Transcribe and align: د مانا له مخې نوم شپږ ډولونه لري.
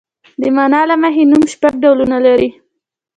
د 0.41 0.43
مانا 0.55 0.81
له 0.89 0.95
مخې 1.01 1.23
نوم 1.31 1.43
شپږ 1.53 1.73
ډولونه 1.83 2.17
لري. 2.25 2.49